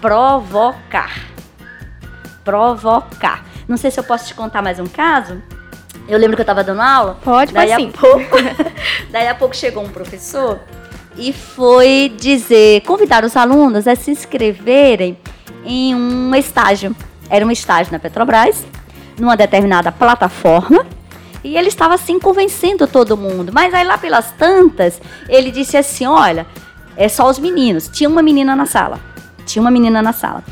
[0.00, 1.26] provocar.
[2.44, 3.44] Provocar.
[3.66, 5.42] Não sei se eu posso te contar mais um caso.
[6.08, 7.18] Eu lembro que eu estava dando aula.
[7.22, 7.90] Pode, daí pode sim.
[7.94, 8.36] A pouco,
[9.10, 10.58] daí a pouco chegou um professor
[11.16, 15.18] e foi dizer, convidar os alunos a se inscreverem
[15.64, 16.94] em um estágio.
[17.28, 18.64] Era um estágio na Petrobras,
[19.18, 20.86] numa determinada plataforma.
[21.44, 23.52] E ele estava assim convencendo todo mundo.
[23.52, 26.46] Mas aí lá pelas tantas, ele disse assim: olha,
[26.96, 27.88] é só os meninos.
[27.88, 28.98] Tinha uma menina na sala.
[29.48, 30.44] Tinha uma menina na sala.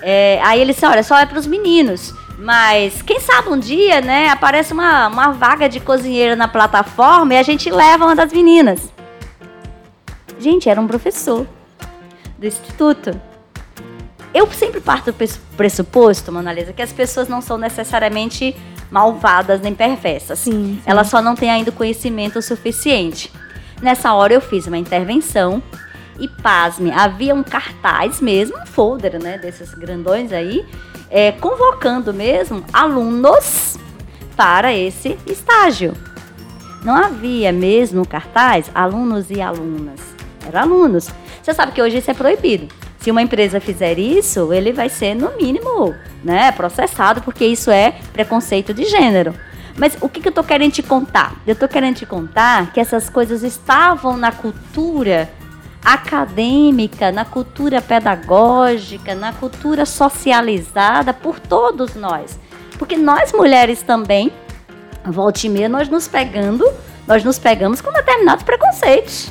[0.00, 2.14] É, aí ele disse, olha, só é para os meninos.
[2.38, 7.36] Mas quem sabe um dia, né, aparece uma, uma vaga de cozinheira na plataforma e
[7.36, 8.92] a gente leva uma das meninas.
[10.38, 11.46] Gente, era um professor
[12.38, 13.20] do instituto.
[14.32, 18.54] Eu sempre parto do pressuposto, Monalisa, que as pessoas não são necessariamente
[18.90, 20.38] malvadas nem perversas.
[20.38, 20.82] Sim, sim.
[20.86, 23.32] Elas só não têm ainda conhecimento suficiente.
[23.82, 25.62] Nessa hora eu fiz uma intervenção
[26.18, 30.66] e pasme, havia um cartaz mesmo, um folder, né, desses grandões aí,
[31.10, 33.78] é, convocando mesmo alunos
[34.36, 35.94] para esse estágio.
[36.84, 40.00] Não havia mesmo cartaz alunos e alunas.
[40.46, 41.08] Eram alunos.
[41.42, 42.68] Você sabe que hoje isso é proibido.
[42.98, 47.94] Se uma empresa fizer isso, ele vai ser, no mínimo, né, processado, porque isso é
[48.12, 49.34] preconceito de gênero.
[49.76, 51.36] Mas o que, que eu estou querendo te contar?
[51.46, 55.30] Eu estou querendo te contar que essas coisas estavam na cultura
[55.94, 62.38] acadêmica, na cultura pedagógica, na cultura socializada por todos nós.
[62.78, 64.30] Porque nós mulheres também,
[65.06, 66.62] volta e meia, nós nos pegando,
[67.06, 69.30] nós nos pegamos com determinados preconceitos.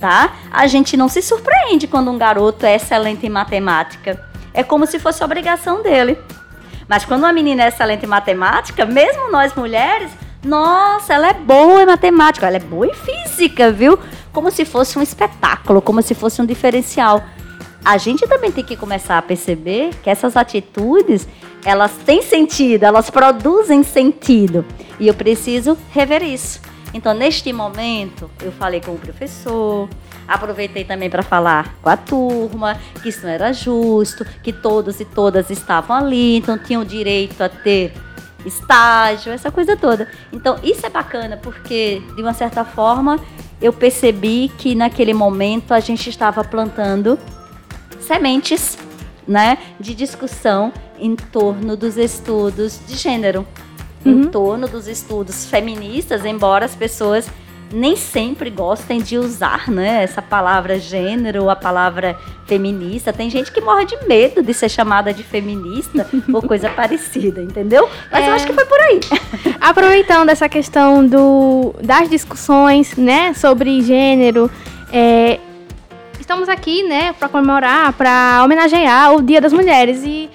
[0.00, 0.32] Tá?
[0.50, 4.24] A gente não se surpreende quando um garoto é excelente em matemática.
[4.54, 6.18] É como se fosse obrigação dele.
[6.88, 10.10] Mas quando uma menina é excelente em matemática, mesmo nós mulheres,
[10.42, 13.98] nossa, ela é boa em matemática, ela é boa em física, viu?
[14.32, 17.22] Como se fosse um espetáculo, como se fosse um diferencial.
[17.84, 21.26] A gente também tem que começar a perceber que essas atitudes,
[21.64, 24.64] elas têm sentido, elas produzem sentido.
[25.00, 26.60] E eu preciso rever isso.
[26.94, 29.88] Então, neste momento, eu falei com o professor,
[30.26, 35.04] Aproveitei também para falar com a turma que isso não era justo, que todos e
[35.04, 37.92] todas estavam ali, então tinham direito a ter
[38.44, 40.08] estágio, essa coisa toda.
[40.32, 43.20] Então, isso é bacana porque, de uma certa forma,
[43.62, 47.18] eu percebi que naquele momento a gente estava plantando
[48.00, 48.76] sementes,
[49.26, 53.46] né, de discussão em torno dos estudos de gênero,
[54.04, 54.12] uhum.
[54.12, 57.30] em torno dos estudos feministas, embora as pessoas
[57.72, 63.12] nem sempre gostem de usar, né, essa palavra gênero, a palavra feminista.
[63.12, 67.88] Tem gente que morre de medo de ser chamada de feminista ou coisa parecida, entendeu?
[68.10, 68.28] Mas é...
[68.28, 69.00] eu acho que foi por aí.
[69.60, 74.50] Aproveitando essa questão do, das discussões, né, sobre gênero,
[74.92, 75.40] é,
[76.20, 80.30] estamos aqui, né, para comemorar, para homenagear o Dia das Mulheres e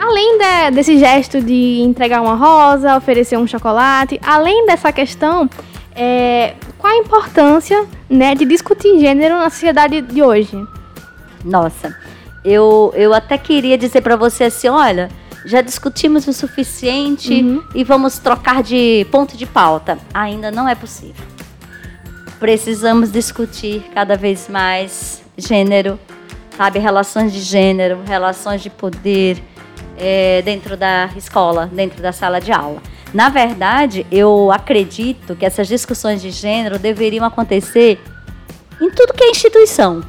[0.00, 5.46] Além de, desse gesto de entregar uma rosa, oferecer um chocolate, além dessa questão,
[5.94, 10.56] é, qual a importância né, de discutir gênero na sociedade de hoje?
[11.44, 11.96] Nossa,
[12.44, 15.10] eu, eu até queria dizer para você assim, olha,
[15.44, 17.62] já discutimos o suficiente uhum.
[17.74, 19.98] e vamos trocar de ponto de pauta.
[20.12, 21.24] Ainda não é possível.
[22.38, 25.98] Precisamos discutir cada vez mais gênero,
[26.56, 29.42] sabe, relações de gênero, relações de poder
[29.98, 32.82] é, dentro da escola, dentro da sala de aula.
[33.12, 38.00] Na verdade, eu acredito que essas discussões de gênero deveriam acontecer
[38.80, 40.02] em tudo que é instituição,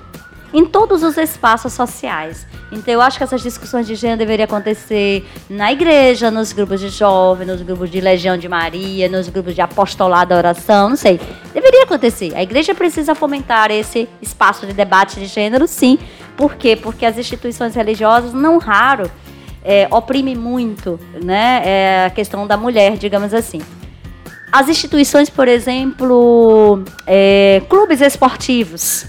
[0.54, 2.46] em todos os espaços sociais.
[2.72, 6.88] Então, eu acho que essas discussões de gênero deveriam acontecer na igreja, nos grupos de
[6.88, 11.20] jovens, nos grupos de Legião de Maria, nos grupos de apostolado da oração, não sei.
[11.54, 12.34] Deveria acontecer.
[12.34, 16.00] A igreja precisa fomentar esse espaço de debate de gênero, sim.
[16.38, 16.78] Por quê?
[16.78, 19.12] Porque as instituições religiosas, não raro,
[19.64, 23.62] é, oprime muito né, é a questão da mulher, digamos assim.
[24.52, 29.06] As instituições, por exemplo, é, clubes esportivos,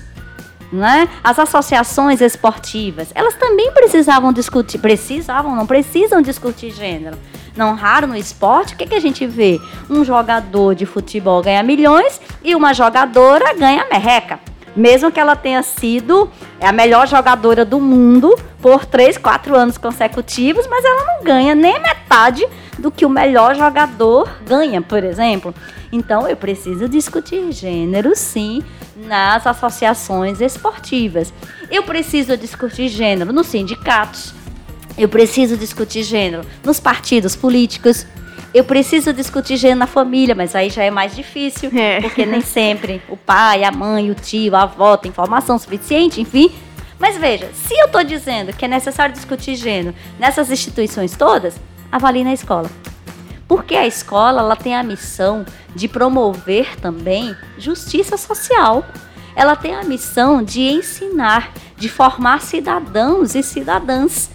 [0.72, 1.08] né?
[1.22, 7.18] as associações esportivas, elas também precisavam discutir, precisavam, não precisam discutir gênero.
[7.56, 9.60] Não raro no esporte, o que, que a gente vê?
[9.90, 14.38] Um jogador de futebol ganha milhões e uma jogadora ganha merreca
[14.74, 16.30] mesmo que ela tenha sido
[16.60, 21.80] a melhor jogadora do mundo por 3, 4 anos consecutivos, mas ela não ganha nem
[21.80, 22.46] metade
[22.78, 25.54] do que o melhor jogador ganha, por exemplo.
[25.90, 28.62] Então eu preciso discutir gênero, sim,
[28.96, 31.32] nas associações esportivas.
[31.70, 34.32] Eu preciso discutir gênero nos sindicatos.
[34.96, 38.06] Eu preciso discutir gênero nos partidos políticos.
[38.54, 42.00] Eu preciso discutir gênero na família, mas aí já é mais difícil, é.
[42.02, 46.52] porque nem sempre o pai, a mãe, o tio, a avó tem informação suficiente, enfim.
[46.98, 51.58] Mas veja, se eu estou dizendo que é necessário discutir gênero nessas instituições todas,
[51.90, 52.70] avalie na escola.
[53.48, 58.84] Porque a escola ela tem a missão de promover também justiça social.
[59.34, 64.30] Ela tem a missão de ensinar, de formar cidadãos e cidadãs.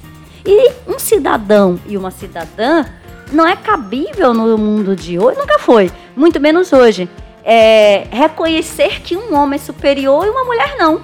[0.46, 2.84] E um cidadão e uma cidadã
[3.32, 7.10] não é cabível no mundo de hoje, nunca foi, muito menos hoje.
[7.44, 11.02] É reconhecer que um homem é superior e uma mulher não.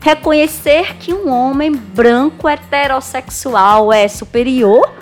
[0.00, 4.92] Reconhecer que um homem branco heterossexual é superior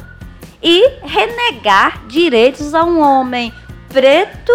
[0.62, 3.52] e renegar direitos a um homem
[3.88, 4.52] preto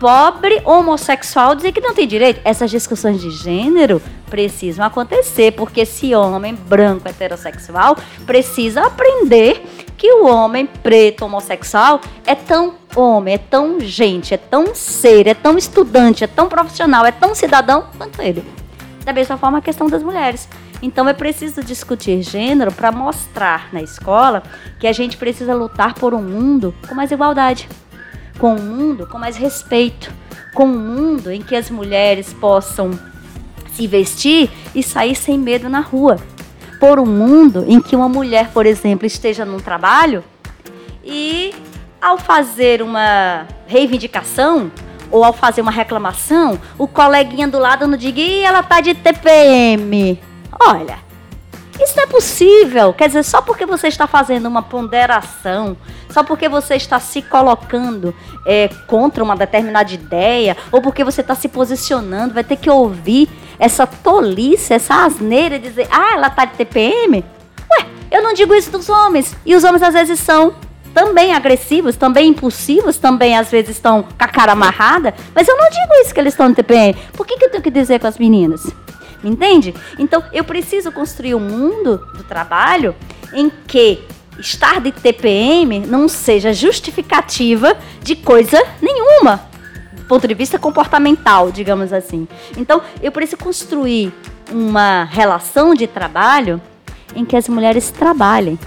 [0.00, 2.40] pobre homossexual dizer que não tem direito.
[2.44, 9.62] Essas discussões de gênero precisam acontecer, porque esse homem branco heterossexual precisa aprender
[9.96, 15.34] que o homem preto homossexual é tão homem, é tão gente, é tão ser, é
[15.34, 18.44] tão estudante, é tão profissional, é tão cidadão quanto ele.
[19.04, 20.48] Da mesma forma a questão das mulheres.
[20.80, 24.42] Então é preciso discutir gênero para mostrar na escola
[24.80, 27.68] que a gente precisa lutar por um mundo com mais igualdade
[28.42, 30.12] com um mundo com mais respeito,
[30.52, 32.90] com um mundo em que as mulheres possam
[33.72, 36.16] se vestir e sair sem medo na rua.
[36.82, 40.24] Por um mundo em que uma mulher, por exemplo, esteja num trabalho
[41.04, 41.54] e
[42.00, 44.68] ao fazer uma reivindicação
[45.08, 48.94] ou ao fazer uma reclamação, o coleguinha do lado não diga, e ela tá de
[48.94, 50.20] TPM.
[50.60, 50.98] Olha,
[51.80, 52.92] isso não é possível.
[52.92, 55.76] Quer dizer, só porque você está fazendo uma ponderação,
[56.10, 58.12] só porque você está se colocando
[58.44, 63.28] é, contra uma determinada ideia, ou porque você está se posicionando, vai ter que ouvir
[63.58, 67.24] essa tolice, essa asneira, dizer, ah, ela tá de TPM?
[67.70, 69.36] Ué, eu não digo isso dos homens.
[69.44, 70.54] E os homens às vezes são
[70.92, 75.68] também agressivos, também impulsivos, também às vezes estão com a cara amarrada, mas eu não
[75.70, 76.94] digo isso que eles estão no TPM.
[77.14, 78.62] Por que, que eu tenho que dizer com as meninas?
[79.22, 79.74] Me entende?
[79.98, 82.94] Então eu preciso construir um mundo do trabalho
[83.32, 84.04] em que
[84.38, 89.48] estar de TPM não seja justificativa de coisa nenhuma,
[90.12, 92.28] ponto de vista comportamental, digamos assim.
[92.54, 94.12] Então eu preciso construir
[94.50, 96.60] uma relação de trabalho
[97.16, 98.58] em que as mulheres trabalhem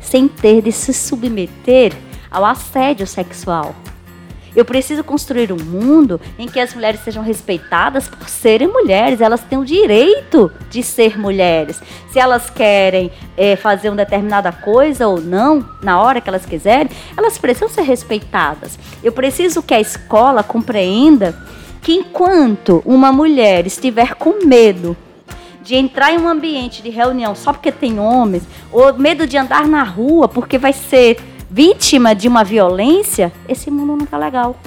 [0.00, 1.92] sem ter de se submeter
[2.30, 3.74] ao assédio sexual.
[4.54, 9.20] Eu preciso construir um mundo em que as mulheres sejam respeitadas por serem mulheres.
[9.20, 11.80] Elas têm o direito de ser mulheres.
[12.10, 16.90] Se elas querem é, fazer uma determinada coisa ou não, na hora que elas quiserem,
[17.16, 18.78] elas precisam ser respeitadas.
[19.02, 21.34] Eu preciso que a escola compreenda
[21.80, 24.96] que enquanto uma mulher estiver com medo
[25.62, 29.66] de entrar em um ambiente de reunião só porque tem homens, ou medo de andar
[29.66, 31.18] na rua porque vai ser
[31.52, 34.58] vítima de uma violência, esse mundo não está legal.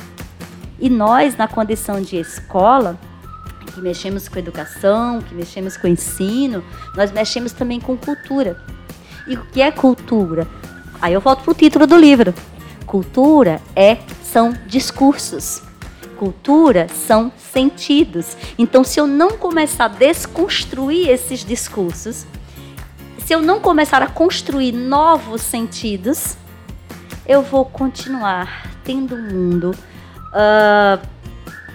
[0.79, 2.99] E nós, na condição de escola,
[3.73, 6.63] que mexemos com educação, que mexemos com ensino,
[6.95, 8.61] nós mexemos também com cultura.
[9.27, 10.47] E o que é cultura?
[11.01, 12.35] Aí eu volto para o título do livro.
[12.85, 15.63] Cultura é são discursos.
[16.19, 18.37] Cultura são sentidos.
[18.59, 22.27] Então, se eu não começar a desconstruir esses discursos,
[23.17, 26.37] se eu não começar a construir novos sentidos,
[27.27, 29.71] eu vou continuar tendo um mundo
[30.31, 31.05] uh,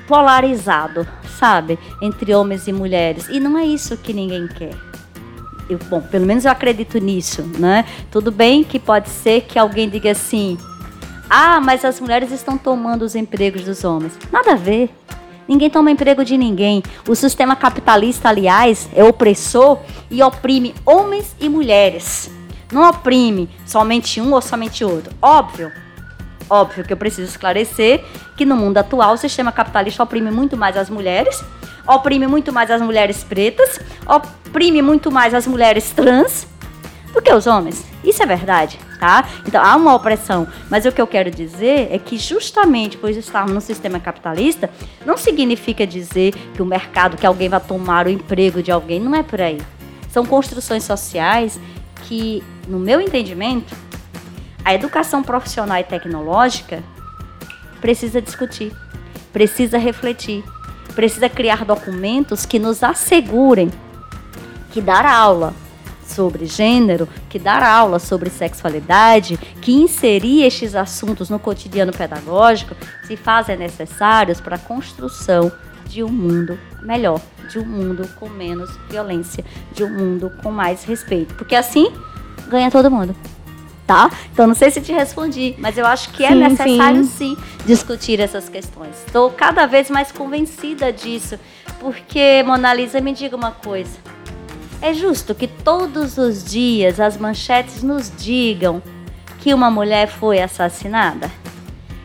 [0.07, 1.07] polarizado,
[1.39, 1.79] sabe?
[2.01, 3.29] Entre homens e mulheres.
[3.29, 4.75] E não é isso que ninguém quer.
[5.69, 7.85] Eu, bom, pelo menos eu acredito nisso, né?
[8.11, 10.59] Tudo bem que pode ser que alguém diga assim:
[11.29, 14.19] ah, mas as mulheres estão tomando os empregos dos homens.
[14.33, 14.91] Nada a ver.
[15.47, 16.83] Ninguém toma emprego de ninguém.
[17.09, 19.79] O sistema capitalista, aliás, é opressor
[20.11, 22.31] e oprime homens e mulheres.
[22.73, 25.13] Não oprime somente um ou somente outro.
[25.21, 25.73] Óbvio.
[26.49, 28.05] Óbvio que eu preciso esclarecer
[28.37, 31.45] que no mundo atual o sistema capitalista oprime muito mais as mulheres,
[31.87, 36.47] oprime muito mais as mulheres pretas, oprime muito mais as mulheres trans
[37.13, 37.85] do que os homens.
[38.03, 39.27] Isso é verdade tá?
[39.47, 43.55] Então há uma opressão, mas o que eu quero dizer é que justamente por estarmos
[43.55, 44.71] no sistema capitalista,
[45.05, 49.15] não significa dizer que o mercado, que alguém vai tomar o emprego de alguém, não
[49.15, 49.59] é por aí.
[50.11, 51.59] São construções sociais
[52.03, 53.77] que, no meu entendimento,
[54.65, 56.83] a educação profissional e tecnológica
[57.81, 58.73] precisa discutir,
[59.33, 60.45] precisa refletir,
[60.95, 63.71] precisa criar documentos que nos assegurem
[64.71, 65.53] que dar aula
[66.07, 73.17] sobre gênero, que dar aula sobre sexualidade, que inserir estes assuntos no cotidiano pedagógico se
[73.17, 75.51] fazem necessários para a construção
[75.87, 80.85] de um mundo melhor, de um mundo com menos violência, de um mundo com mais
[80.85, 81.35] respeito.
[81.35, 81.93] Porque assim
[82.51, 83.17] ganha todo mundo.
[83.87, 84.11] Tá?
[84.33, 87.37] Então não sei se te respondi, mas eu acho que é sim, necessário sim.
[87.37, 87.37] sim
[87.67, 88.95] discutir essas questões.
[89.05, 91.39] Estou cada vez mais convencida disso,
[91.81, 93.99] porque Mona Lisa me diga uma coisa.
[94.83, 98.83] É justo que todos os dias as manchetes nos digam
[99.41, 101.31] que uma mulher foi assassinada?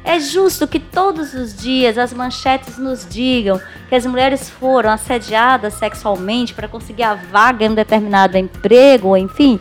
[0.03, 5.73] É justo que todos os dias as manchetes nos digam que as mulheres foram assediadas
[5.73, 9.59] sexualmente para conseguir a vaga em um determinado emprego, enfim?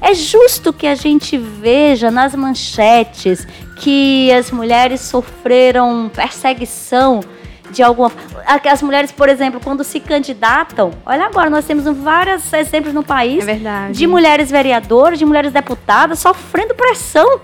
[0.00, 7.20] É justo que a gente veja nas manchetes que as mulheres sofreram perseguição
[7.70, 8.10] de alguma
[8.64, 13.46] as mulheres, por exemplo, quando se candidatam, olha agora, nós temos vários exemplos no país
[13.46, 13.58] é
[13.92, 17.40] de mulheres vereadoras, de mulheres deputadas sofrendo pressão,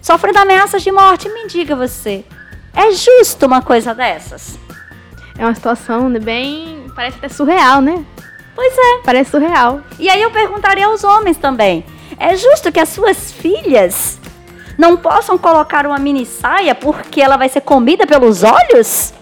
[0.00, 1.28] sofrendo ameaças de morte.
[1.28, 2.24] Me diga você,
[2.72, 4.58] é justo uma coisa dessas?
[5.36, 8.04] É uma situação bem, parece até surreal, né?
[8.54, 9.02] Pois é.
[9.04, 9.80] Parece surreal.
[9.98, 11.84] E aí eu perguntaria aos homens também:
[12.18, 14.18] é justo que as suas filhas
[14.78, 19.12] não possam colocar uma mini saia porque ela vai ser comida pelos olhos?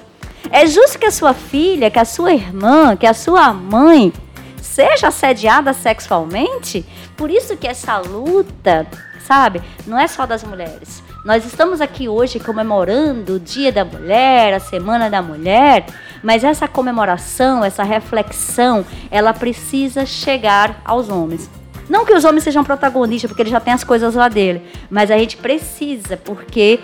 [0.51, 4.13] É justo que a sua filha, que a sua irmã, que a sua mãe
[4.61, 6.85] seja assediada sexualmente?
[7.17, 8.87] Por isso que essa luta,
[9.27, 11.03] sabe, não é só das mulheres.
[11.25, 15.87] Nós estamos aqui hoje comemorando o Dia da Mulher, a Semana da Mulher,
[16.23, 21.49] mas essa comemoração, essa reflexão, ela precisa chegar aos homens.
[21.93, 25.11] Não que os homens sejam protagonistas, porque eles já têm as coisas lá dele, mas
[25.11, 26.81] a gente precisa, porque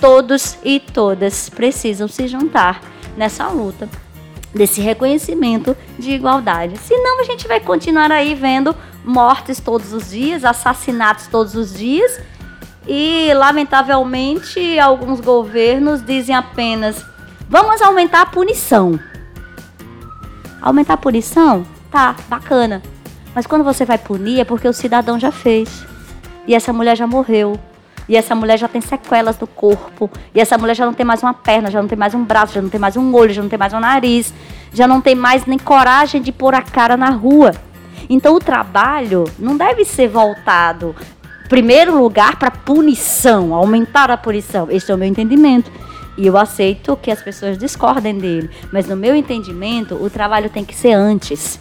[0.00, 2.82] todos e todas precisam se juntar
[3.16, 3.88] nessa luta
[4.52, 6.76] desse reconhecimento de igualdade.
[6.78, 12.20] Senão a gente vai continuar aí vendo mortes todos os dias, assassinatos todos os dias.
[12.84, 17.06] E lamentavelmente alguns governos dizem apenas:
[17.48, 18.98] vamos aumentar a punição.
[20.60, 21.64] Aumentar a punição?
[21.92, 22.82] Tá, bacana.
[23.38, 25.86] Mas quando você vai punir é porque o cidadão já fez.
[26.44, 27.56] E essa mulher já morreu.
[28.08, 30.10] E essa mulher já tem sequelas no corpo.
[30.34, 32.54] E essa mulher já não tem mais uma perna, já não tem mais um braço,
[32.54, 34.34] já não tem mais um olho, já não tem mais um nariz.
[34.72, 37.52] Já não tem mais nem coragem de pôr a cara na rua.
[38.10, 40.96] Então o trabalho não deve ser voltado,
[41.48, 44.66] primeiro lugar, para punição, aumentar a punição.
[44.68, 45.70] Este é o meu entendimento.
[46.16, 48.50] E eu aceito que as pessoas discordem dele.
[48.72, 51.60] Mas no meu entendimento, o trabalho tem que ser antes.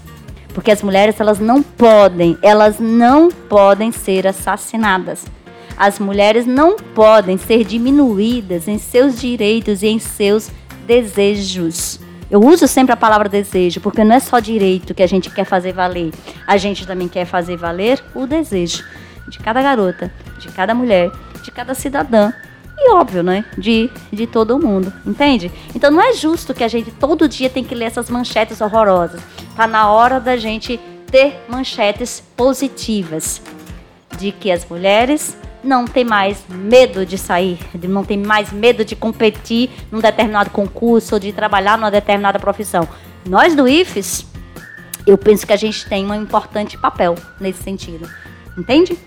[0.57, 5.23] Porque as mulheres, elas não podem, elas não podem ser assassinadas.
[5.77, 10.49] As mulheres não podem ser diminuídas em seus direitos e em seus
[10.87, 11.99] desejos.
[12.31, 15.45] Eu uso sempre a palavra desejo, porque não é só direito que a gente quer
[15.45, 16.11] fazer valer.
[16.47, 18.83] A gente também quer fazer valer o desejo
[19.27, 21.11] de cada garota, de cada mulher,
[21.43, 22.33] de cada cidadã.
[22.77, 23.43] E óbvio, né?
[23.57, 25.51] De, de todo mundo, entende?
[25.73, 29.19] Então não é justo que a gente todo dia tem que ler essas manchetes horrorosas.
[29.55, 33.41] Tá na hora da gente ter manchetes positivas
[34.17, 38.95] de que as mulheres não tem mais medo de sair, não tem mais medo de
[38.95, 42.87] competir num determinado concurso ou de trabalhar numa determinada profissão.
[43.25, 44.25] Nós do IFES,
[45.05, 48.09] eu penso que a gente tem um importante papel nesse sentido.
[48.57, 48.97] Entende?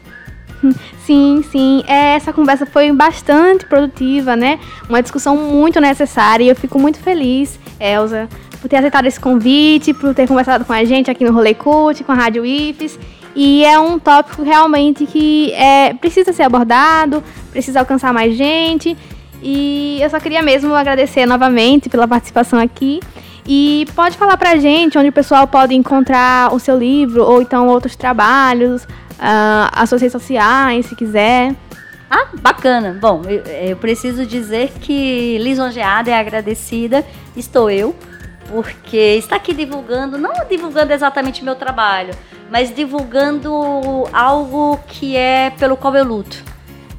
[1.11, 1.83] Sim, sim.
[1.89, 4.61] É, essa conversa foi bastante produtiva, né?
[4.89, 8.29] Uma discussão muito necessária e eu fico muito feliz, Elza,
[8.63, 12.05] por ter aceitado esse convite, por ter conversado com a gente aqui no Rolê Cult,
[12.05, 12.97] com a Rádio IFES.
[13.35, 18.97] E é um tópico realmente que é, precisa ser abordado, precisa alcançar mais gente.
[19.43, 23.01] E eu só queria mesmo agradecer novamente pela participação aqui.
[23.45, 27.67] E pode falar pra gente onde o pessoal pode encontrar o seu livro ou então
[27.67, 28.87] outros trabalhos,
[29.21, 31.55] uh, as suas redes sociais, se quiser.
[32.11, 32.99] Ah, bacana.
[33.01, 37.05] Bom, eu, eu preciso dizer que lisonjeada e agradecida
[37.37, 37.95] estou eu,
[38.49, 42.13] porque está aqui divulgando, não divulgando exatamente meu trabalho,
[42.51, 43.53] mas divulgando
[44.13, 46.43] algo que é pelo qual eu luto.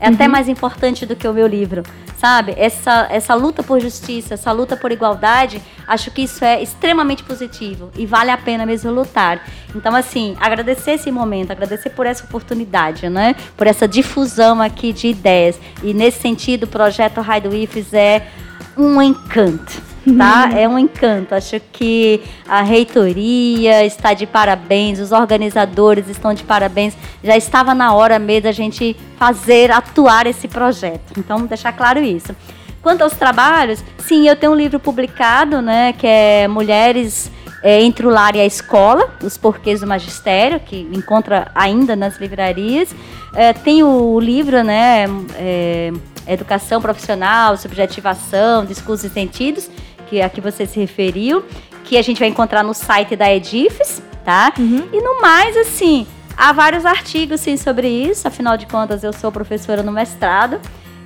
[0.01, 0.15] É uhum.
[0.15, 1.83] até mais importante do que o meu livro,
[2.17, 2.55] sabe?
[2.57, 7.91] Essa, essa luta por justiça, essa luta por igualdade, acho que isso é extremamente positivo
[7.95, 9.47] e vale a pena mesmo lutar.
[9.75, 13.35] Então, assim, agradecer esse momento, agradecer por essa oportunidade, né?
[13.55, 15.59] Por essa difusão aqui de ideias.
[15.83, 18.27] E nesse sentido, o projeto Raio do IFES é
[18.75, 20.49] um encanto tá?
[20.53, 21.35] É um encanto.
[21.35, 26.95] Acho que a reitoria está de parabéns, os organizadores estão de parabéns.
[27.23, 31.13] Já estava na hora mesmo da gente fazer, atuar esse projeto.
[31.17, 32.35] Então, deixar claro isso.
[32.81, 37.31] Quanto aos trabalhos, sim, eu tenho um livro publicado, né, que é Mulheres
[37.61, 42.17] é, entre o lar e a escola, os porquês do magistério, que encontra ainda nas
[42.19, 42.95] livrarias.
[43.35, 45.91] É, tem o livro, né, é,
[46.27, 49.69] Educação Profissional, Subjetivação, Discursos e Sentidos,
[50.11, 51.41] que a que você se referiu,
[51.85, 54.51] que a gente vai encontrar no site da Edifes, tá?
[54.59, 54.89] Uhum.
[54.91, 56.05] E no mais, assim,
[56.35, 60.59] há vários artigos sim sobre isso, afinal de contas eu sou professora no mestrado.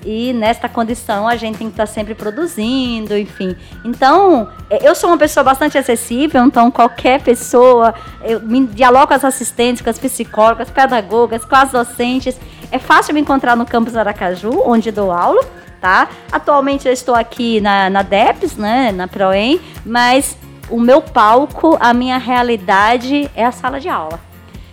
[0.06, 3.56] E nesta condição a gente tem que estar sempre produzindo, enfim.
[3.84, 7.94] Então, é, eu sou uma pessoa bastante acessível, então qualquer pessoa,
[8.24, 12.40] eu me dialogo com as assistentes, com as psicólogas, pedagogas, com as docentes.
[12.72, 15.44] É fácil me encontrar no campus Aracaju, onde dou aula
[15.82, 16.08] tá?
[16.32, 20.36] Atualmente eu estou aqui na, na DEPS, né, na ProEm, mas
[20.68, 24.20] o meu palco, a minha realidade é a sala de aula.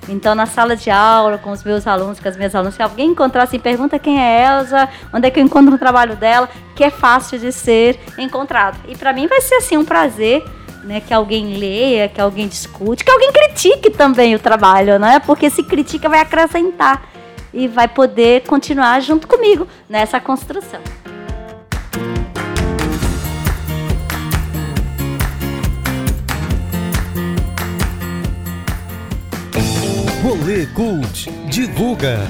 [0.08, 3.10] Então, na sala de aula, com os meus alunos, com as minhas alunas, se alguém
[3.10, 6.82] encontrar assim, pergunta quem é Elsa, onde é que eu encontro o trabalho dela, que
[6.82, 8.78] é fácil de ser encontrado.
[8.88, 10.44] E para mim vai ser assim um prazer
[10.82, 15.20] né, que alguém leia, que alguém discute, que alguém critique também o trabalho, né?
[15.20, 17.08] Porque se critica vai acrescentar
[17.54, 20.80] e vai poder continuar junto comigo nessa construção.
[30.22, 32.20] Rolê Cult divulga.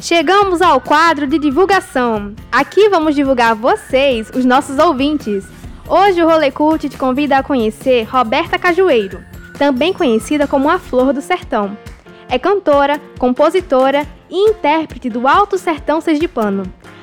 [0.00, 2.34] Chegamos ao quadro de divulgação.
[2.50, 5.44] Aqui vamos divulgar vocês, os nossos ouvintes.
[5.86, 9.22] Hoje o Rolê Cult te convida a conhecer Roberta Cajueiro,
[9.58, 11.76] também conhecida como a Flor do Sertão.
[12.26, 16.62] É cantora, compositora e intérprete do Alto Sertão Sergipano.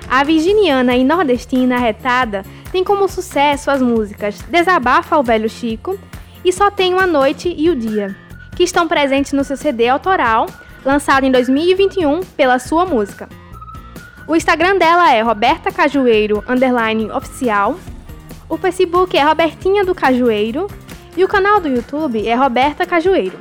[0.09, 5.95] A virginiana e nordestina retada tem como sucesso as músicas Desabafa ao Velho Chico
[6.43, 8.15] e Só Tem uma Noite e o Dia,
[8.61, 10.45] que estão presentes no seu CD autoral,
[10.85, 13.27] lançado em 2021 pela sua música.
[14.27, 16.43] O Instagram dela é Roberta Cajueiro
[17.15, 17.79] oficial,
[18.47, 20.67] o Facebook é Robertinha do Cajueiro
[21.17, 23.39] e o canal do YouTube é Roberta Cajueiro.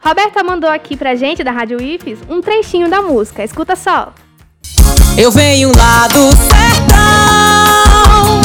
[0.00, 3.42] Roberta mandou aqui pra gente da Rádio IFES um trechinho da música.
[3.42, 4.14] Escuta só.
[5.18, 8.40] Eu venho lá do sertão,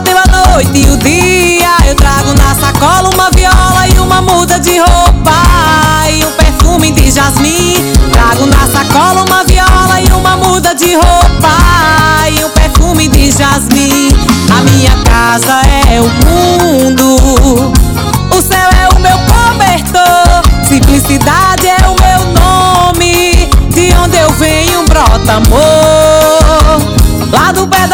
[0.00, 1.76] tenho a noite e o dia.
[1.86, 5.32] Eu trago na sacola uma viola e uma muda de roupa
[6.10, 7.92] e um perfume de jasmim.
[8.12, 14.10] Trago na sacola uma viola e uma muda de roupa e um perfume de jasmim.
[14.50, 17.16] A minha casa é o mundo,
[18.30, 23.48] o céu é o meu cobertor, simplicidade é o meu nome.
[23.70, 26.96] De onde eu venho brota amor.
[27.32, 27.86] Lá do pé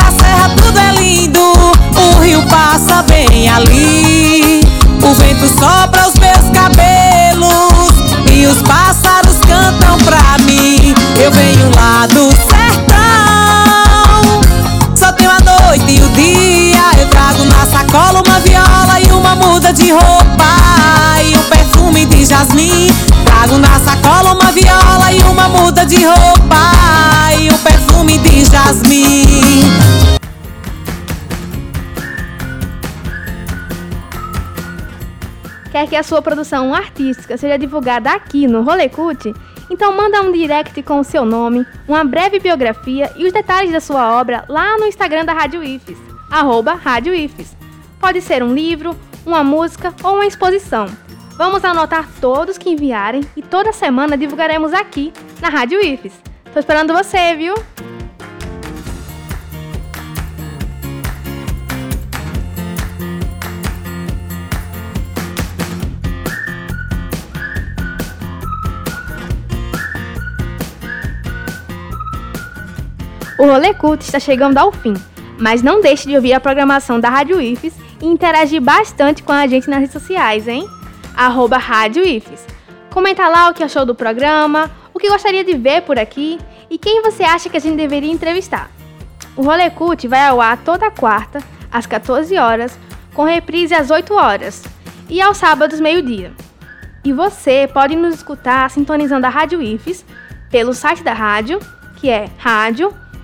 [35.93, 39.31] que a sua produção artística seja divulgada aqui no Rolê Cult?
[39.71, 43.79] Então manda um direct com o seu nome, uma breve biografia e os detalhes da
[43.79, 45.99] sua obra lá no Instagram da Rádio IFES,
[46.31, 47.55] arroba Rádio IFES.
[48.01, 50.87] Pode ser um livro, uma música ou uma exposição.
[51.37, 55.13] Vamos anotar todos que enviarem e toda semana divulgaremos aqui
[55.43, 56.15] na Rádio IFES.
[56.55, 57.55] Tô esperando você, viu?
[73.43, 74.95] O Rolê Cult está chegando ao fim,
[75.37, 79.49] mas não deixe de ouvir a programação da Rádio IFES e interagir bastante com a
[79.49, 80.65] gente nas redes sociais, hein?
[81.13, 82.47] Arroba Rádio IFES.
[82.91, 86.39] Comenta lá o que achou do programa, o que gostaria de ver por aqui
[86.71, 88.71] e quem você acha que a gente deveria entrevistar.
[89.35, 92.79] O Rolê Cult vai ao ar toda quarta, às 14 horas,
[93.13, 94.63] com reprise às 8 horas
[95.11, 96.31] e aos sábados, meio-dia.
[97.05, 100.05] E você pode nos escutar sintonizando a Rádio IFES
[100.49, 101.59] pelo site da rádio,
[101.97, 102.29] que é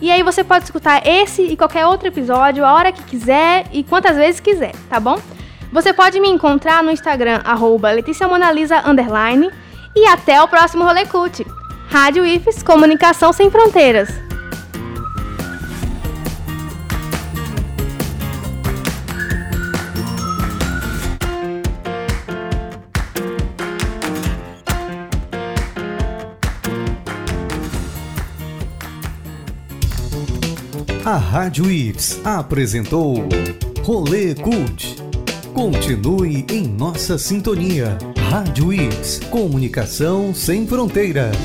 [0.00, 3.84] E aí você pode escutar esse e qualquer outro episódio a hora que quiser e
[3.84, 5.20] quantas vezes quiser, tá bom?
[5.72, 8.82] Você pode me encontrar no Instagram, arroba LeticiaMonalisa,
[9.94, 11.46] e até o próximo Rolê Cult.
[11.88, 14.29] Rádio IFES, Comunicação Sem Fronteiras.
[31.10, 33.16] A Rádio Ives apresentou
[33.82, 34.94] Rolê Cult.
[35.52, 37.98] Continue em nossa sintonia.
[38.30, 41.36] Rádio Ives, comunicação sem fronteiras.